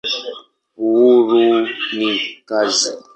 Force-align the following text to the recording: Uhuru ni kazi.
Uhuru 0.87 1.55
ni 1.95 2.11
kazi. 2.47 2.91